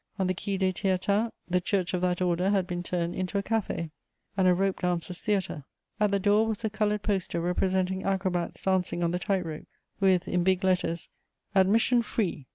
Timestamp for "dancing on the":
8.63-9.19